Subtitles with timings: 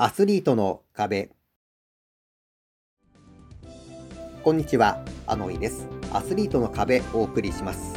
[0.00, 1.30] アスリートの壁
[4.44, 5.88] こんにちは、アノイです。
[6.12, 7.96] アスリートの壁お送りします。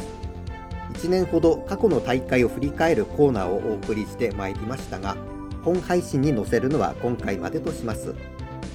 [0.94, 5.16] 1年ほど過去の大会を振り返るコーナーをお送りしてまいりましたが、
[5.62, 8.16] 本配信に載せるのは今回までとします。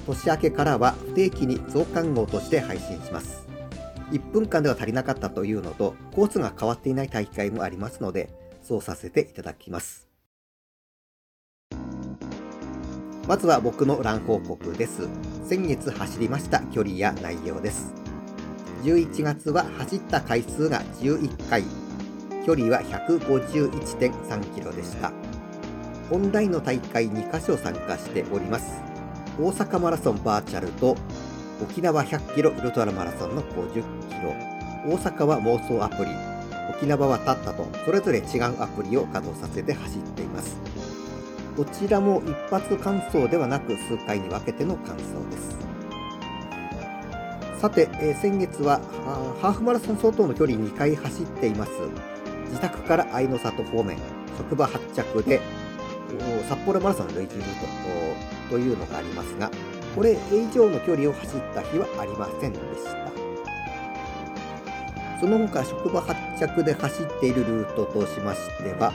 [0.06, 3.46] 年明けからは不定期に増刊号として配信します。
[4.12, 8.30] 1分間では足りなかったというのと、コースが変わっていない大会もありますので、
[8.64, 10.07] そうさせていただきます。
[13.28, 15.06] まずは僕のラン報告です。
[15.44, 17.94] 先月走りました距離や内容です。
[18.84, 21.64] 11月は走った回数が11回、
[22.46, 25.12] 距離は151.3キロでした。
[26.10, 28.82] オンラインの大会2カ所参加しております。
[29.38, 30.96] 大阪マラソンバーチャルと
[31.62, 33.82] 沖縄100キロウルトラマラソンの50キ
[34.24, 34.34] ロ、
[34.88, 36.12] 大阪は妄想アプリ、
[36.70, 40.77] 沖縄はタッタと、それぞれ違うアプリを稼働させて走っています。
[41.58, 45.58] どちらも一発完走ではなく数回に分けての完走です。
[47.60, 48.80] さて、えー、先月は
[49.42, 51.72] ハーフマラソン相当の距離2回走っています。
[52.50, 53.98] 自宅から愛の里方面、
[54.38, 55.42] 職場発着で
[56.48, 57.46] 札幌マラソンの累計ルー
[58.48, 59.50] トというのがありますが、
[59.96, 63.08] これ以上の距離を走った日はありませんでした。
[65.20, 68.94] その他、職場発着で走っているルートとしましては、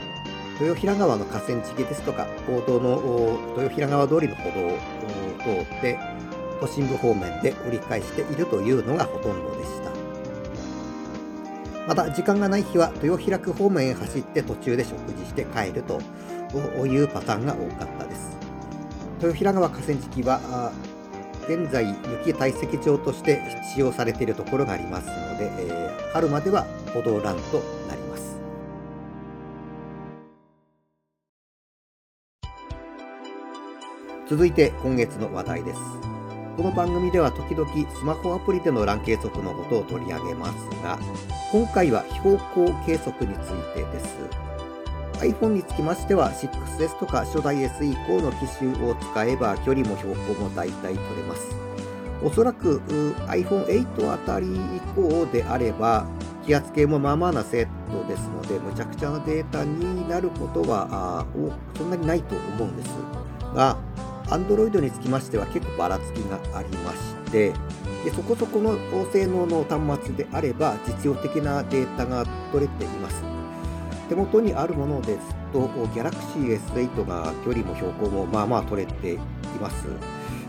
[0.60, 4.78] 豊平川の河川敷ですとか、行動の豊平川通りの歩道を
[5.64, 5.98] 通って、
[6.60, 9.90] 都心部方面で折り返しているというのがほとんどでした。
[11.88, 16.00] また、時間がない日は豊平区方面へ走って途中で食事して帰ると
[16.86, 18.36] いうパターンが多かったです。
[19.16, 20.72] 豊平川河川敷は
[21.48, 21.88] 現在
[22.24, 23.40] 雪堆積場として
[23.74, 28.01] 使用されているところがありますので、え、春までは歩道ランとなります
[34.32, 35.80] 続いて今月の話題です
[36.56, 40.98] この番組では時々スマホアプリでのラン計測のことを取り上げますが
[41.52, 44.16] 今回は標高計測についてです
[45.20, 51.54] iPhone につきましては 6S とか初代 S 以降の機種を使えば距離も標高も大体取れます。
[52.24, 52.80] おそらく
[53.26, 56.06] iPhone8 あたり以降であれば
[56.46, 61.26] 気圧計もまあまあなセットですのでむちゃくちゃなデータになることは
[61.76, 62.88] そんなにないと思うんです
[63.54, 63.76] が
[64.28, 67.52] Android につきましては結構ばらつきがありまして
[68.04, 68.76] でそこそこの
[69.12, 73.22] 性能の端末であれば実用的なデータが取れています
[74.08, 79.18] 手元にあるものですと Galaxy S8 が距離も標高もまあまあ取れてい
[79.60, 79.86] ます。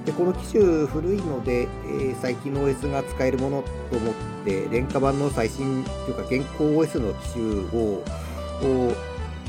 [0.05, 4.13] でこの機種古いので、えー、最近の OS が使えるものと思っ
[4.43, 8.03] て廉価版の最新というか現行 OS の機種を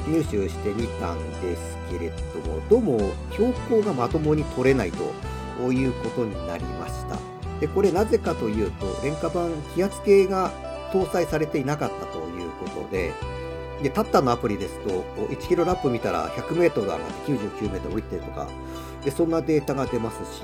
[0.07, 7.19] 入手してみたんですけれどもどうも標高がまともに取れないということになりました。
[7.61, 10.53] でこれなぜかというと廉価版気圧計が
[10.93, 13.13] 搭載されていなかったということで
[13.83, 18.49] で、タッタのアプリですと、1キロラップ見たら100メートル上がって99メートル降りてるとか、
[19.05, 20.43] でそんなデータが出ますし、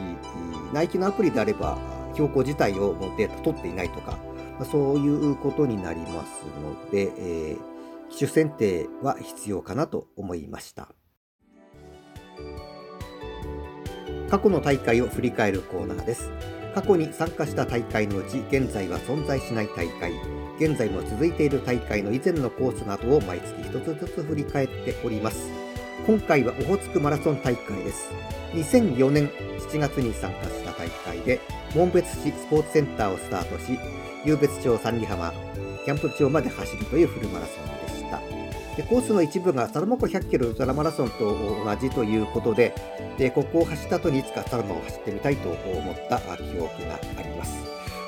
[0.73, 1.79] ナイキのアプリであれば、
[2.15, 4.19] 標高自体をもうデータ取っていないとか、
[4.71, 7.70] そういうことになりますので、えー、
[8.11, 10.89] 機種選定は必要かなと思いました。
[14.29, 16.31] 過去の大会を振り返るコーナーです。
[16.75, 20.13] 過去に参加した大会のうち、現在は存在しない大会、
[20.61, 25.60] 現在も続いている大会の以前のコースなどを毎月一つずつ振り返っております。
[26.07, 28.11] 今回はオホーツクマラソン大会です。
[28.53, 29.29] 2004年
[29.71, 31.41] 7月に参加した大会で、
[31.75, 33.79] 門別市スポーツセンターをスタートし、
[34.27, 35.33] 湧別町三里浜、
[35.85, 38.19] キャンプ町まで走るというフルマラソンでした。
[38.77, 41.19] でコースの一部がサルマ湖100キロウルトラマラソンと
[41.65, 42.75] 同じということで、
[43.19, 47.53] でここを走った後にいつかサルマを走ってみたいと思った記憶があります。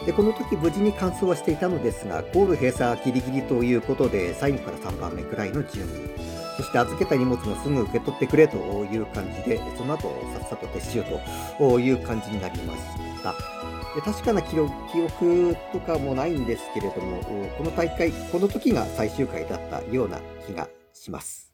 [0.07, 10.09] でこの時無事に完走はしていたのですがゴール閉鎖はギリギリということで最後から3番目くらいの順位そして預けた荷物もすぐ受け取ってくれという感じでその後
[10.39, 11.03] さっさと撤収
[11.59, 12.81] という感じになりまし
[13.23, 13.35] た。
[13.95, 17.23] で確かな記憶とかもないんですけれども
[17.59, 21.53] この大会この時が最終回だったような気がします。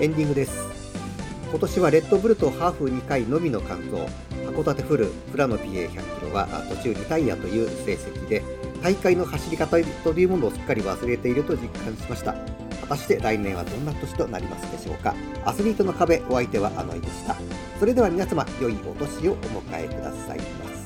[0.00, 0.52] エンディングです。
[1.50, 3.96] 今年はレッドブルとハーフ2回のみの完走。
[4.46, 8.42] 函館フルプラノピエ100キロは途中リタイアという成績で
[8.82, 12.32] 大会の走り方というものをすっかり忘れていると実感しました。
[12.32, 15.14] 果たして来年はどんな年となりますでしょうか。
[15.44, 17.36] アスリートの壁お相手はあのいでした。
[17.78, 20.77] それでは皆様良いお年をお迎えください